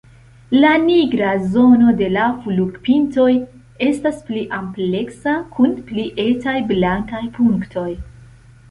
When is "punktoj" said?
7.39-7.89